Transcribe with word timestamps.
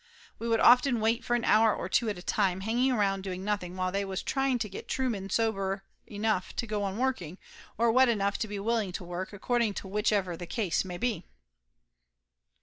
We 0.39 0.47
would 0.49 0.59
often 0.61 0.99
wait 0.99 1.23
for 1.23 1.35
a 1.35 1.43
hour 1.43 1.75
or 1.75 1.87
two 1.87 2.09
at 2.09 2.17
a 2.17 2.23
time, 2.23 2.61
hanging 2.61 2.91
around 2.91 3.21
doing 3.21 3.43
nothing, 3.45 3.75
while 3.77 3.91
they 3.91 4.03
was 4.03 4.23
trying 4.23 4.57
to 4.57 4.67
get 4.67 4.87
Trueman 4.87 5.29
sober 5.29 5.83
enough 6.07 6.55
to 6.55 6.65
go 6.65 6.81
on 6.81 6.97
working, 6.97 7.37
or 7.77 7.91
wet 7.91 8.09
enough 8.09 8.39
to 8.39 8.47
be 8.47 8.57
willing 8.57 8.91
to 8.93 9.03
work, 9.03 9.31
according 9.31 9.75
to 9.75 9.87
whichever 9.87 10.35
the 10.35 10.47
case 10.47 10.83
might 10.83 11.01
be. 11.01 11.23